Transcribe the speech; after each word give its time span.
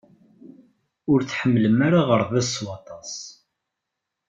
Ur 1.11 1.19
tḥemmlemt 1.23 1.81
ara 1.87 1.99
aɣerbaz 2.01 2.47
s 2.53 2.55
waṭas. 2.65 3.13